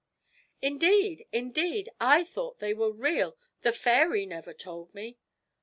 'Indeed, 0.63 1.27
indeed 1.31 1.87
I 1.99 2.23
thought 2.23 2.57
they 2.57 2.73
were 2.73 2.91
real, 2.91 3.37
the 3.61 3.71
fairy 3.71 4.25
never 4.25 4.51
told 4.51 4.95
me!' 4.95 5.19